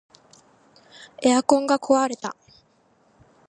[1.21, 2.35] エアコンが壊れた